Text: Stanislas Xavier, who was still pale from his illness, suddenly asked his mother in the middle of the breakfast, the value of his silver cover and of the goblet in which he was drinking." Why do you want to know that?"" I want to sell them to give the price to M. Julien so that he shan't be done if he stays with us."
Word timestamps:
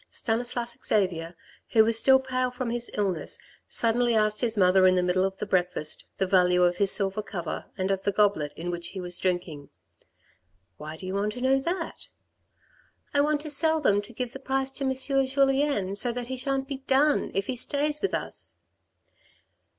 Stanislas 0.09 0.79
Xavier, 0.83 1.35
who 1.69 1.85
was 1.85 1.99
still 1.99 2.17
pale 2.19 2.49
from 2.49 2.71
his 2.71 2.89
illness, 2.97 3.37
suddenly 3.69 4.15
asked 4.15 4.41
his 4.41 4.57
mother 4.57 4.87
in 4.87 4.95
the 4.95 5.03
middle 5.03 5.23
of 5.23 5.37
the 5.37 5.45
breakfast, 5.45 6.05
the 6.17 6.25
value 6.25 6.63
of 6.63 6.77
his 6.77 6.91
silver 6.91 7.21
cover 7.21 7.65
and 7.77 7.91
of 7.91 8.01
the 8.01 8.11
goblet 8.11 8.51
in 8.55 8.71
which 8.71 8.87
he 8.87 8.99
was 8.99 9.19
drinking." 9.19 9.69
Why 10.77 10.97
do 10.97 11.05
you 11.05 11.13
want 11.13 11.33
to 11.33 11.41
know 11.41 11.59
that?"" 11.59 12.07
I 13.13 13.21
want 13.21 13.41
to 13.41 13.51
sell 13.51 13.79
them 13.79 14.01
to 14.01 14.11
give 14.11 14.33
the 14.33 14.39
price 14.39 14.71
to 14.71 14.85
M. 14.85 14.95
Julien 15.27 15.93
so 15.95 16.11
that 16.11 16.25
he 16.25 16.35
shan't 16.35 16.67
be 16.67 16.77
done 16.77 17.29
if 17.35 17.45
he 17.45 17.55
stays 17.55 18.01
with 18.01 18.15
us." 18.15 18.57